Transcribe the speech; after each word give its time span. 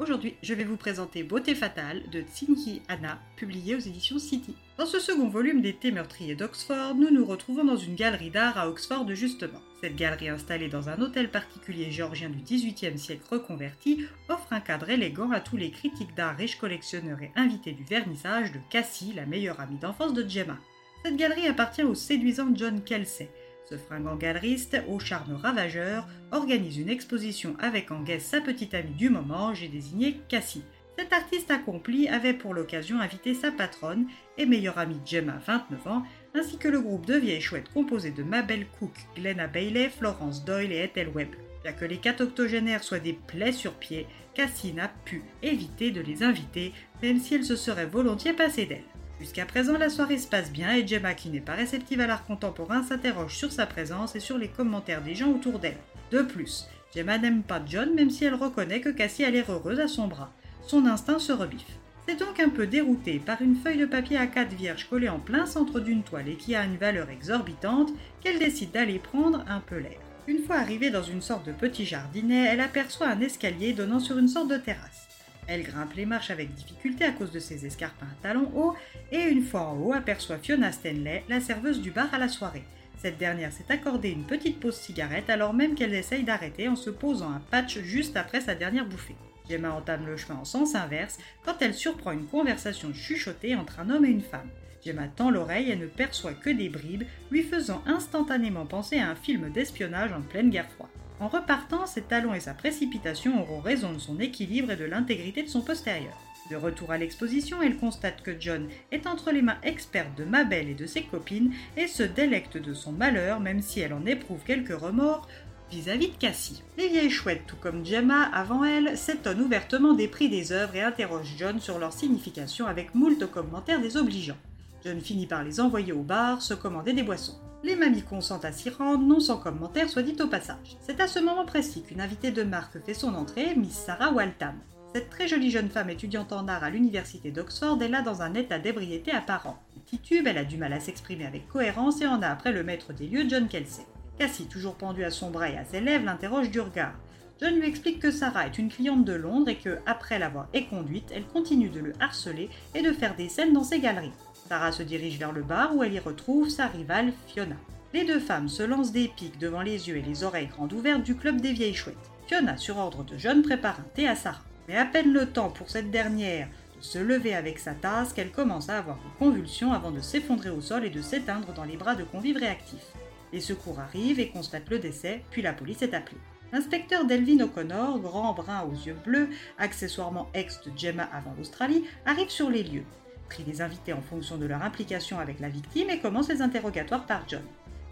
Aujourd'hui, 0.00 0.34
je 0.42 0.54
vais 0.54 0.64
vous 0.64 0.78
présenter 0.78 1.22
Beauté 1.22 1.54
fatale 1.54 2.08
de 2.10 2.22
Tsinki 2.22 2.80
Anna, 2.88 3.20
publié 3.36 3.74
aux 3.74 3.80
éditions 3.80 4.18
City. 4.18 4.54
Dans 4.78 4.86
ce 4.86 4.98
second 4.98 5.28
volume 5.28 5.60
d'été 5.60 5.92
meurtrier 5.92 6.34
d'Oxford, 6.34 6.94
nous 6.94 7.10
nous 7.10 7.26
retrouvons 7.26 7.64
dans 7.64 7.76
une 7.76 7.96
galerie 7.96 8.30
d'art 8.30 8.56
à 8.56 8.70
Oxford 8.70 9.06
justement. 9.10 9.60
Cette 9.82 9.96
galerie 9.96 10.30
installée 10.30 10.68
dans 10.68 10.88
un 10.88 10.98
hôtel 11.02 11.30
particulier 11.30 11.90
géorgien 11.90 12.30
du 12.30 12.38
XVIIIe 12.38 12.98
siècle 12.98 13.26
reconverti 13.30 14.06
offre 14.30 14.54
un 14.54 14.60
cadre 14.60 14.88
élégant 14.88 15.32
à 15.32 15.40
tous 15.40 15.58
les 15.58 15.70
critiques 15.70 16.14
d'art, 16.14 16.38
riches 16.38 16.58
collectionneurs 16.58 17.20
et 17.20 17.32
invités 17.36 17.72
du 17.72 17.84
vernissage 17.84 18.52
de 18.52 18.58
Cassie, 18.70 19.12
la 19.14 19.26
meilleure 19.26 19.60
amie 19.60 19.76
d'enfance 19.76 20.14
de 20.14 20.26
Gemma. 20.26 20.56
Cette 21.04 21.16
galerie 21.16 21.46
appartient 21.46 21.82
au 21.82 21.94
séduisant 21.94 22.48
John 22.54 22.82
Kelsey, 22.82 23.28
ce 23.70 23.76
fringant 23.76 24.16
galeriste, 24.16 24.82
au 24.88 24.98
charme 24.98 25.34
ravageur, 25.34 26.06
organise 26.32 26.78
une 26.78 26.88
exposition 26.88 27.54
avec 27.60 27.92
en 27.92 28.02
guest 28.02 28.26
sa 28.26 28.40
petite 28.40 28.74
amie 28.74 28.94
du 28.94 29.10
moment, 29.10 29.54
j'ai 29.54 29.68
désigné 29.68 30.20
Cassie. 30.28 30.64
Cet 30.98 31.12
artiste 31.12 31.50
accompli 31.50 32.08
avait 32.08 32.34
pour 32.34 32.52
l'occasion 32.52 33.00
invité 33.00 33.32
sa 33.32 33.52
patronne 33.52 34.06
et 34.36 34.44
meilleure 34.44 34.78
amie 34.78 35.00
Gemma, 35.06 35.40
29 35.46 35.86
ans, 35.86 36.02
ainsi 36.34 36.58
que 36.58 36.68
le 36.68 36.80
groupe 36.80 37.06
de 37.06 37.14
vieilles 37.14 37.40
chouettes 37.40 37.72
composé 37.72 38.10
de 38.10 38.24
Mabel 38.24 38.66
Cook, 38.78 38.92
Glenna 39.14 39.46
Bailey, 39.46 39.88
Florence 39.88 40.44
Doyle 40.44 40.72
et 40.72 40.82
Ethel 40.82 41.08
Webb. 41.08 41.30
Bien 41.62 41.72
que 41.72 41.84
les 41.84 41.98
quatre 41.98 42.22
octogénaires 42.22 42.82
soient 42.82 42.98
des 42.98 43.12
plaies 43.12 43.52
sur 43.52 43.74
pied, 43.74 44.06
Cassie 44.34 44.72
n'a 44.72 44.88
pu 45.04 45.22
éviter 45.42 45.90
de 45.92 46.00
les 46.00 46.22
inviter, 46.22 46.72
même 47.02 47.20
si 47.20 47.34
elle 47.36 47.44
se 47.44 47.56
serait 47.56 47.86
volontiers 47.86 48.32
passée 48.32 48.66
d'elle. 48.66 48.82
Jusqu'à 49.20 49.44
présent, 49.44 49.76
la 49.76 49.90
soirée 49.90 50.16
se 50.16 50.26
passe 50.26 50.50
bien 50.50 50.74
et 50.74 50.86
Gemma, 50.86 51.12
qui 51.12 51.28
n'est 51.28 51.40
pas 51.40 51.52
réceptive 51.52 52.00
à 52.00 52.06
l'art 52.06 52.24
contemporain, 52.24 52.82
s'interroge 52.82 53.36
sur 53.36 53.52
sa 53.52 53.66
présence 53.66 54.16
et 54.16 54.20
sur 54.20 54.38
les 54.38 54.48
commentaires 54.48 55.02
des 55.02 55.14
gens 55.14 55.30
autour 55.30 55.58
d'elle. 55.58 55.76
De 56.10 56.22
plus, 56.22 56.66
Gemma 56.96 57.18
n'aime 57.18 57.42
pas 57.42 57.60
John 57.66 57.94
même 57.94 58.08
si 58.08 58.24
elle 58.24 58.34
reconnaît 58.34 58.80
que 58.80 58.88
Cassie 58.88 59.24
a 59.24 59.30
l'air 59.30 59.50
heureuse 59.50 59.78
à 59.78 59.88
son 59.88 60.08
bras. 60.08 60.32
Son 60.66 60.86
instinct 60.86 61.18
se 61.18 61.32
rebiffe. 61.32 61.78
C'est 62.08 62.18
donc 62.18 62.40
un 62.40 62.48
peu 62.48 62.66
déroutée 62.66 63.18
par 63.18 63.42
une 63.42 63.56
feuille 63.56 63.76
de 63.76 63.84
papier 63.84 64.16
à 64.16 64.26
quatre 64.26 64.54
vierges 64.54 64.88
collée 64.88 65.10
en 65.10 65.20
plein 65.20 65.44
centre 65.44 65.80
d'une 65.80 66.02
toile 66.02 66.28
et 66.28 66.36
qui 66.36 66.54
a 66.54 66.64
une 66.64 66.78
valeur 66.78 67.10
exorbitante 67.10 67.90
qu'elle 68.22 68.38
décide 68.38 68.70
d'aller 68.70 68.98
prendre 68.98 69.44
un 69.48 69.60
peu 69.60 69.76
l'air. 69.76 70.00
Une 70.28 70.42
fois 70.42 70.56
arrivée 70.56 70.90
dans 70.90 71.02
une 71.02 71.20
sorte 71.20 71.46
de 71.46 71.52
petit 71.52 71.84
jardinet, 71.84 72.46
elle 72.46 72.60
aperçoit 72.60 73.08
un 73.08 73.20
escalier 73.20 73.74
donnant 73.74 74.00
sur 74.00 74.16
une 74.16 74.28
sorte 74.28 74.48
de 74.48 74.56
terrasse. 74.56 75.08
Elle 75.52 75.64
grimpe 75.64 75.94
les 75.94 76.06
marches 76.06 76.30
avec 76.30 76.54
difficulté 76.54 77.04
à 77.04 77.10
cause 77.10 77.32
de 77.32 77.40
ses 77.40 77.66
escarpins 77.66 78.06
à 78.06 78.22
talons 78.22 78.52
hauts 78.54 78.76
et 79.10 79.18
une 79.18 79.42
fois 79.42 79.62
en 79.62 79.80
haut 79.80 79.92
aperçoit 79.92 80.38
Fiona 80.38 80.70
Stanley, 80.70 81.24
la 81.28 81.40
serveuse 81.40 81.80
du 81.80 81.90
bar 81.90 82.14
à 82.14 82.18
la 82.18 82.28
soirée. 82.28 82.62
Cette 83.02 83.18
dernière 83.18 83.50
s'est 83.50 83.64
accordée 83.68 84.10
une 84.10 84.26
petite 84.26 84.60
pause 84.60 84.76
cigarette 84.76 85.28
alors 85.28 85.52
même 85.52 85.74
qu'elle 85.74 85.92
essaye 85.92 86.22
d'arrêter 86.22 86.68
en 86.68 86.76
se 86.76 86.90
posant 86.90 87.32
un 87.32 87.42
patch 87.50 87.80
juste 87.80 88.16
après 88.16 88.40
sa 88.40 88.54
dernière 88.54 88.86
bouffée. 88.86 89.16
Gemma 89.48 89.72
entame 89.72 90.06
le 90.06 90.16
chemin 90.16 90.38
en 90.38 90.44
sens 90.44 90.76
inverse 90.76 91.18
quand 91.44 91.60
elle 91.60 91.74
surprend 91.74 92.12
une 92.12 92.28
conversation 92.28 92.94
chuchotée 92.94 93.56
entre 93.56 93.80
un 93.80 93.90
homme 93.90 94.04
et 94.04 94.10
une 94.10 94.22
femme. 94.22 94.50
Gemma 94.84 95.08
tend 95.08 95.30
l'oreille 95.30 95.70
et 95.70 95.76
ne 95.76 95.86
perçoit 95.86 96.32
que 96.32 96.50
des 96.50 96.68
bribes, 96.68 97.04
lui 97.30 97.42
faisant 97.42 97.82
instantanément 97.86 98.66
penser 98.66 98.98
à 98.98 99.10
un 99.10 99.14
film 99.14 99.50
d'espionnage 99.50 100.12
en 100.12 100.22
pleine 100.22 100.50
guerre 100.50 100.70
froide. 100.70 100.90
En 101.20 101.28
repartant, 101.28 101.84
ses 101.86 102.02
talons 102.02 102.32
et 102.32 102.40
sa 102.40 102.54
précipitation 102.54 103.40
auront 103.42 103.60
raison 103.60 103.92
de 103.92 103.98
son 103.98 104.18
équilibre 104.20 104.70
et 104.70 104.76
de 104.76 104.86
l'intégrité 104.86 105.42
de 105.42 105.48
son 105.48 105.60
postérieur. 105.60 106.16
De 106.50 106.56
retour 106.56 106.90
à 106.90 106.98
l'exposition, 106.98 107.62
elle 107.62 107.76
constate 107.76 108.22
que 108.22 108.34
John 108.40 108.68
est 108.90 109.06
entre 109.06 109.30
les 109.30 109.42
mains 109.42 109.58
expertes 109.62 110.16
de 110.18 110.24
Mabel 110.24 110.68
et 110.68 110.74
de 110.74 110.86
ses 110.86 111.02
copines 111.02 111.52
et 111.76 111.86
se 111.86 112.02
délecte 112.02 112.56
de 112.56 112.74
son 112.74 112.90
malheur 112.90 113.38
même 113.38 113.62
si 113.62 113.80
elle 113.80 113.92
en 113.92 114.04
éprouve 114.06 114.40
quelques 114.44 114.76
remords 114.76 115.28
vis-à-vis 115.70 116.08
de 116.08 116.16
Cassie. 116.16 116.62
Les 116.76 116.88
vieilles 116.88 117.10
chouettes, 117.10 117.46
tout 117.46 117.56
comme 117.56 117.86
Gemma 117.86 118.22
avant 118.34 118.64
elle, 118.64 118.96
s'étonnent 118.96 119.42
ouvertement 119.42 119.92
des 119.92 120.08
prix 120.08 120.28
des 120.28 120.50
œuvres 120.50 120.74
et 120.74 120.82
interrogent 120.82 121.36
John 121.38 121.60
sur 121.60 121.78
leur 121.78 121.92
signification 121.92 122.66
avec 122.66 122.94
moult 122.94 123.30
commentaires 123.30 123.80
désobligeants. 123.80 124.38
John 124.84 125.00
finit 125.00 125.26
par 125.26 125.44
les 125.44 125.60
envoyer 125.60 125.92
au 125.92 126.02
bar 126.02 126.40
se 126.40 126.54
commander 126.54 126.92
des 126.92 127.02
boissons. 127.02 127.38
Les 127.62 127.76
mamies 127.76 128.02
consentent 128.02 128.46
à 128.46 128.52
s'y 128.52 128.70
rendre, 128.70 129.04
non 129.04 129.20
sans 129.20 129.36
commentaire, 129.36 129.90
soit 129.90 130.02
dit 130.02 130.16
au 130.20 130.26
passage. 130.26 130.78
C'est 130.80 131.00
à 131.00 131.06
ce 131.06 131.18
moment 131.18 131.44
précis 131.44 131.82
qu'une 131.82 132.00
invitée 132.00 132.30
de 132.30 132.42
marque 132.42 132.82
fait 132.84 132.94
son 132.94 133.14
entrée, 133.14 133.54
Miss 133.54 133.74
Sarah 133.74 134.12
Waltham. 134.12 134.54
Cette 134.94 135.10
très 135.10 135.28
jolie 135.28 135.50
jeune 135.50 135.68
femme 135.68 135.90
étudiante 135.90 136.32
en 136.32 136.48
art 136.48 136.64
à 136.64 136.70
l'université 136.70 137.30
d'Oxford 137.30 137.80
est 137.82 137.88
là 137.88 138.00
dans 138.00 138.22
un 138.22 138.34
état 138.34 138.58
d'ébriété 138.58 139.12
apparent. 139.12 139.62
Titube, 139.86 140.26
elle 140.26 140.38
a 140.38 140.44
du 140.44 140.56
mal 140.56 140.72
à 140.72 140.80
s'exprimer 140.80 141.26
avec 141.26 141.48
cohérence 141.48 142.00
et 142.00 142.06
en 142.06 142.22
a 142.22 142.28
après 142.28 142.52
le 142.52 142.64
maître 142.64 142.92
des 142.92 143.06
lieux, 143.06 143.28
John 143.28 143.46
Kelsey. 143.46 143.86
Cassie, 144.18 144.46
toujours 144.46 144.74
pendue 144.74 145.04
à 145.04 145.10
son 145.10 145.30
bras 145.30 145.50
et 145.50 145.56
à 145.58 145.64
ses 145.64 145.80
lèvres, 145.80 146.06
l'interroge 146.06 146.50
du 146.50 146.60
regard. 146.60 146.94
John 147.40 147.54
lui 147.54 147.66
explique 147.66 148.00
que 148.00 148.10
Sarah 148.10 148.46
est 148.46 148.58
une 148.58 148.68
cliente 148.68 149.04
de 149.04 149.14
Londres 149.14 149.48
et 149.48 149.56
que, 149.56 149.78
après 149.86 150.18
l'avoir 150.18 150.48
éconduite, 150.52 151.10
elle 151.14 151.24
continue 151.24 151.70
de 151.70 151.80
le 151.80 151.92
harceler 151.98 152.50
et 152.74 152.82
de 152.82 152.92
faire 152.92 153.16
des 153.16 153.28
scènes 153.28 153.52
dans 153.52 153.64
ses 153.64 153.80
galeries. 153.80 154.12
Sarah 154.50 154.72
se 154.72 154.82
dirige 154.82 155.16
vers 155.16 155.30
le 155.30 155.44
bar 155.44 155.76
où 155.76 155.84
elle 155.84 155.92
y 155.92 156.00
retrouve 156.00 156.48
sa 156.48 156.66
rivale 156.66 157.12
Fiona. 157.28 157.54
Les 157.94 158.04
deux 158.04 158.18
femmes 158.18 158.48
se 158.48 158.64
lancent 158.64 158.90
des 158.90 159.06
pics 159.06 159.38
devant 159.38 159.62
les 159.62 159.88
yeux 159.88 159.96
et 159.96 160.02
les 160.02 160.24
oreilles 160.24 160.48
grandes 160.48 160.72
ouvertes 160.72 161.04
du 161.04 161.14
club 161.14 161.40
des 161.40 161.52
vieilles 161.52 161.72
chouettes. 161.72 162.10
Fiona, 162.26 162.56
sur 162.56 162.76
ordre 162.76 163.04
de 163.04 163.16
John, 163.16 163.42
prépare 163.42 163.78
un 163.78 163.86
thé 163.94 164.08
à 164.08 164.16
Sarah. 164.16 164.42
Mais 164.66 164.76
à 164.76 164.86
peine 164.86 165.12
le 165.12 165.26
temps 165.26 165.50
pour 165.50 165.70
cette 165.70 165.92
dernière 165.92 166.48
de 166.76 166.82
se 166.82 166.98
lever 166.98 167.32
avec 167.32 167.60
sa 167.60 167.74
tasse 167.74 168.12
qu'elle 168.12 168.32
commence 168.32 168.68
à 168.68 168.78
avoir 168.78 168.96
une 168.96 169.24
convulsion 169.24 169.72
avant 169.72 169.92
de 169.92 170.00
s'effondrer 170.00 170.50
au 170.50 170.60
sol 170.60 170.84
et 170.84 170.90
de 170.90 171.00
s'éteindre 171.00 171.52
dans 171.52 171.62
les 171.62 171.76
bras 171.76 171.94
de 171.94 172.02
convives 172.02 172.38
réactifs. 172.38 172.92
Les 173.32 173.40
secours 173.40 173.78
arrivent 173.78 174.18
et 174.18 174.30
constatent 174.30 174.70
le 174.70 174.80
décès, 174.80 175.22
puis 175.30 175.42
la 175.42 175.52
police 175.52 175.82
est 175.82 175.94
appelée. 175.94 176.18
L'inspecteur 176.52 177.04
Delvin 177.04 177.38
O'Connor, 177.38 178.00
grand 178.00 178.32
brun 178.32 178.62
aux 178.62 178.84
yeux 178.84 178.96
bleus, 179.04 179.28
accessoirement 179.58 180.28
ex 180.34 180.60
de 180.64 180.76
Gemma 180.76 181.08
avant 181.12 181.36
l'Australie, 181.38 181.84
arrive 182.04 182.30
sur 182.30 182.50
les 182.50 182.64
lieux 182.64 182.84
prie 183.30 183.44
les 183.46 183.62
invités 183.62 183.94
en 183.94 184.02
fonction 184.02 184.36
de 184.36 184.44
leur 184.44 184.62
implication 184.62 185.18
avec 185.18 185.40
la 185.40 185.48
victime 185.48 185.88
et 185.88 186.00
commence 186.00 186.28
les 186.28 186.42
interrogatoires 186.42 187.06
par 187.06 187.24
John. 187.28 187.42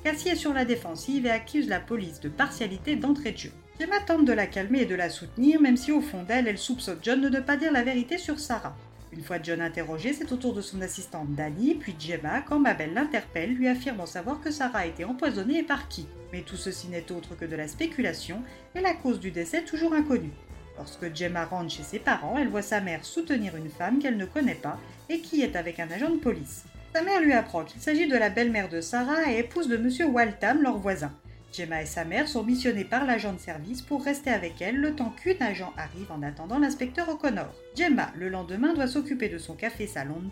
Cassie 0.04 0.28
est 0.28 0.36
sur 0.36 0.52
la 0.52 0.64
défensive 0.64 1.24
et 1.26 1.30
accuse 1.30 1.68
la 1.68 1.80
police 1.80 2.20
de 2.20 2.28
partialité 2.28 2.96
d'entrée 2.96 3.32
de 3.32 3.38
jeu. 3.38 3.52
Gemma 3.80 4.00
tente 4.00 4.24
de 4.24 4.32
la 4.32 4.46
calmer 4.46 4.82
et 4.82 4.86
de 4.86 4.96
la 4.96 5.08
soutenir, 5.08 5.60
même 5.60 5.76
si 5.76 5.92
au 5.92 6.00
fond 6.00 6.24
d'elle, 6.24 6.48
elle 6.48 6.58
soupçonne 6.58 6.98
John 7.02 7.20
de 7.20 7.28
ne 7.28 7.40
pas 7.40 7.56
dire 7.56 7.72
la 7.72 7.84
vérité 7.84 8.18
sur 8.18 8.40
Sarah. 8.40 8.76
Une 9.12 9.22
fois 9.22 9.38
John 9.40 9.60
interrogé, 9.60 10.12
c'est 10.12 10.32
au 10.32 10.36
tour 10.36 10.52
de 10.52 10.60
son 10.60 10.82
assistante 10.82 11.32
Danny, 11.34 11.76
puis 11.76 11.94
Gemma, 11.98 12.42
quand 12.42 12.58
Mabel 12.58 12.92
l'interpelle, 12.92 13.54
lui 13.54 13.68
affirmant 13.68 14.06
savoir 14.06 14.40
que 14.40 14.50
Sarah 14.50 14.80
a 14.80 14.86
été 14.86 15.04
empoisonnée 15.04 15.60
et 15.60 15.62
par 15.62 15.88
qui. 15.88 16.06
Mais 16.32 16.42
tout 16.42 16.56
ceci 16.56 16.88
n'est 16.88 17.10
autre 17.12 17.36
que 17.36 17.44
de 17.44 17.56
la 17.56 17.68
spéculation, 17.68 18.42
et 18.74 18.80
la 18.80 18.94
cause 18.94 19.20
du 19.20 19.30
décès 19.30 19.62
toujours 19.62 19.94
inconnue. 19.94 20.32
Lorsque 20.78 21.14
Gemma 21.14 21.44
rentre 21.44 21.70
chez 21.70 21.82
ses 21.82 21.98
parents, 21.98 22.38
elle 22.38 22.48
voit 22.48 22.62
sa 22.62 22.80
mère 22.80 23.04
soutenir 23.04 23.56
une 23.56 23.68
femme 23.68 23.98
qu'elle 23.98 24.16
ne 24.16 24.24
connaît 24.24 24.54
pas 24.54 24.78
et 25.08 25.20
qui 25.20 25.42
est 25.42 25.56
avec 25.56 25.80
un 25.80 25.90
agent 25.90 26.10
de 26.10 26.18
police. 26.18 26.64
Sa 26.94 27.02
mère 27.02 27.20
lui 27.20 27.32
apprend 27.32 27.64
qu'il 27.64 27.80
s'agit 27.80 28.08
de 28.08 28.16
la 28.16 28.30
belle-mère 28.30 28.68
de 28.68 28.80
Sarah 28.80 29.30
et 29.30 29.40
épouse 29.40 29.68
de 29.68 29.76
M. 29.76 30.14
Waltham, 30.14 30.62
leur 30.62 30.78
voisin. 30.78 31.12
Gemma 31.52 31.82
et 31.82 31.86
sa 31.86 32.04
mère 32.04 32.28
sont 32.28 32.44
missionnées 32.44 32.84
par 32.84 33.04
l'agent 33.04 33.32
de 33.32 33.38
service 33.38 33.82
pour 33.82 34.04
rester 34.04 34.30
avec 34.30 34.60
elle 34.60 34.76
le 34.76 34.94
temps 34.94 35.10
qu'une 35.10 35.42
agent 35.42 35.72
arrive 35.76 36.12
en 36.12 36.22
attendant 36.22 36.58
l'inspecteur 36.58 37.08
O'Connor. 37.08 37.52
Gemma, 37.74 38.12
le 38.16 38.28
lendemain, 38.28 38.74
doit 38.74 38.86
s'occuper 38.86 39.28
de 39.28 39.38
son 39.38 39.54
café 39.54 39.86
salon 39.86 40.22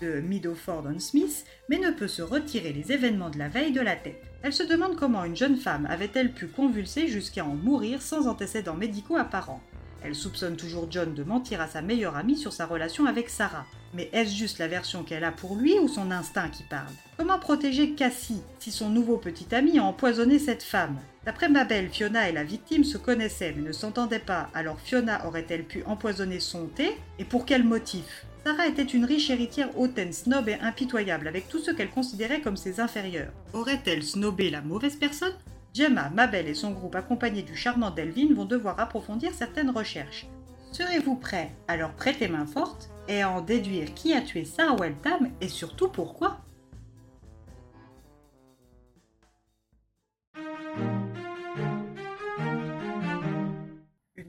de 0.00 0.20
Meadowford-on-Smith, 0.20 1.44
mais 1.68 1.78
ne 1.78 1.90
peut 1.90 2.08
se 2.08 2.22
retirer 2.22 2.72
les 2.72 2.92
événements 2.92 3.30
de 3.30 3.38
la 3.38 3.48
veille 3.48 3.72
de 3.72 3.80
la 3.80 3.96
tête. 3.96 4.22
Elle 4.42 4.52
se 4.52 4.62
demande 4.62 4.96
comment 4.96 5.24
une 5.24 5.36
jeune 5.36 5.56
femme 5.56 5.86
avait-elle 5.90 6.32
pu 6.32 6.46
convulser 6.46 7.08
jusqu'à 7.08 7.44
en 7.44 7.54
mourir 7.54 8.02
sans 8.02 8.28
antécédents 8.28 8.74
médicaux 8.74 9.16
apparents. 9.16 9.62
Elle 10.02 10.14
soupçonne 10.14 10.56
toujours 10.56 10.86
John 10.90 11.14
de 11.14 11.24
mentir 11.24 11.60
à 11.60 11.66
sa 11.66 11.82
meilleure 11.82 12.16
amie 12.16 12.36
sur 12.36 12.52
sa 12.52 12.66
relation 12.66 13.06
avec 13.06 13.28
Sarah. 13.28 13.66
Mais 13.92 14.08
est-ce 14.12 14.36
juste 14.36 14.58
la 14.58 14.68
version 14.68 15.02
qu'elle 15.02 15.24
a 15.24 15.32
pour 15.32 15.56
lui 15.56 15.78
ou 15.80 15.88
son 15.88 16.10
instinct 16.10 16.48
qui 16.50 16.62
parle? 16.64 16.92
Comment 17.16 17.38
protéger 17.38 17.92
Cassie 17.92 18.42
si 18.60 18.70
son 18.70 18.90
nouveau 18.90 19.16
petit 19.16 19.52
ami 19.54 19.78
a 19.78 19.82
empoisonné 19.82 20.38
cette 20.38 20.62
femme? 20.62 20.98
D'après 21.24 21.48
Mabel, 21.48 21.88
Fiona 21.88 22.28
et 22.28 22.32
la 22.32 22.44
victime 22.44 22.84
se 22.84 22.98
connaissaient 22.98 23.54
mais 23.56 23.62
ne 23.62 23.72
s'entendaient 23.72 24.18
pas, 24.20 24.48
alors 24.54 24.78
Fiona 24.78 25.26
aurait-elle 25.26 25.64
pu 25.64 25.82
empoisonner 25.86 26.38
son 26.38 26.66
thé? 26.66 26.96
Et 27.18 27.24
pour 27.24 27.46
quel 27.46 27.64
motif? 27.64 28.26
Sarah 28.46 28.68
était 28.68 28.84
une 28.84 29.04
riche 29.04 29.28
héritière 29.28 29.76
hautaine, 29.76 30.12
snob 30.12 30.48
et 30.48 30.54
impitoyable 30.54 31.26
avec 31.26 31.48
tous 31.48 31.58
ceux 31.58 31.74
qu'elle 31.74 31.90
considérait 31.90 32.40
comme 32.40 32.56
ses 32.56 32.78
inférieurs. 32.78 33.32
Aurait-elle 33.52 34.04
snobé 34.04 34.50
la 34.50 34.60
mauvaise 34.60 34.94
personne? 34.94 35.32
Gemma, 35.74 36.10
Mabel 36.10 36.46
et 36.46 36.54
son 36.54 36.70
groupe 36.70 36.94
accompagnés 36.94 37.42
du 37.42 37.56
charmant 37.56 37.90
Delvin 37.90 38.32
vont 38.32 38.44
devoir 38.44 38.78
approfondir 38.78 39.32
certaines 39.34 39.70
recherches. 39.70 40.28
Serez-vous 40.70 41.16
prêt 41.16 41.50
à 41.66 41.76
leur 41.76 41.92
prêter 41.94 42.28
main 42.28 42.46
forte 42.46 42.88
et 43.08 43.22
à 43.22 43.32
en 43.32 43.40
déduire 43.40 43.92
qui 43.94 44.14
a 44.14 44.20
tué 44.20 44.44
Sarah 44.44 44.76
Weltham 44.76 45.28
et 45.40 45.48
surtout 45.48 45.88
pourquoi? 45.88 46.38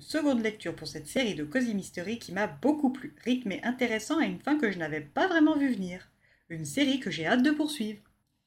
Seconde 0.07 0.41
lecture 0.41 0.73
pour 0.73 0.87
cette 0.87 1.07
série 1.07 1.35
de 1.35 1.43
Cozy 1.43 1.75
Mystery 1.75 2.17
qui 2.17 2.31
m'a 2.31 2.47
beaucoup 2.47 2.91
plu, 2.91 3.13
rythmé 3.25 3.59
intéressant 3.63 4.21
et 4.21 4.25
une 4.25 4.39
fin 4.39 4.57
que 4.57 4.71
je 4.71 4.77
n'avais 4.77 5.01
pas 5.01 5.27
vraiment 5.27 5.57
vu 5.57 5.73
venir. 5.73 6.09
Une 6.49 6.63
série 6.63 7.01
que 7.01 7.11
j'ai 7.11 7.27
hâte 7.27 7.43
de 7.43 7.51
poursuivre. 7.51 7.99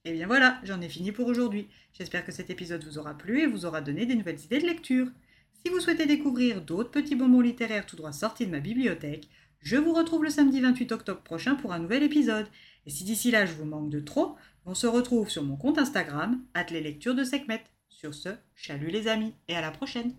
Et 0.06 0.12
bien 0.14 0.26
voilà, 0.26 0.58
j'en 0.64 0.80
ai 0.80 0.88
fini 0.88 1.12
pour 1.12 1.26
aujourd'hui. 1.26 1.68
J'espère 1.92 2.24
que 2.24 2.32
cet 2.32 2.48
épisode 2.48 2.82
vous 2.84 2.96
aura 2.96 3.12
plu 3.12 3.42
et 3.42 3.46
vous 3.46 3.66
aura 3.66 3.82
donné 3.82 4.06
des 4.06 4.14
nouvelles 4.14 4.42
idées 4.42 4.60
de 4.60 4.66
lecture. 4.66 5.08
Si 5.52 5.70
vous 5.70 5.80
souhaitez 5.80 6.06
découvrir 6.06 6.62
d'autres 6.62 6.90
petits 6.90 7.14
bonbons 7.14 7.42
littéraires 7.42 7.84
tout 7.84 7.96
droit 7.96 8.12
sortis 8.12 8.46
de 8.46 8.50
ma 8.50 8.60
bibliothèque, 8.60 9.28
je 9.58 9.76
vous 9.76 9.92
retrouve 9.92 10.24
le 10.24 10.30
samedi 10.30 10.62
28 10.62 10.92
octobre 10.92 11.20
prochain 11.20 11.56
pour 11.56 11.74
un 11.74 11.78
nouvel 11.78 12.02
épisode. 12.02 12.46
Et 12.86 12.90
si 12.90 13.04
d'ici 13.04 13.30
là 13.30 13.44
je 13.44 13.52
vous 13.52 13.66
manque 13.66 13.90
de 13.90 14.00
trop, 14.00 14.36
on 14.64 14.74
se 14.74 14.86
retrouve 14.86 15.28
sur 15.28 15.42
mon 15.42 15.58
compte 15.58 15.76
Instagram, 15.76 16.42
les 16.70 16.80
lectures 16.80 17.14
de 17.14 17.24
Sekhmet. 17.24 17.64
Sur 17.90 18.14
ce, 18.14 18.30
chalut 18.54 18.88
les 18.88 19.08
amis 19.08 19.34
et 19.48 19.54
à 19.54 19.60
la 19.60 19.70
prochaine. 19.70 20.14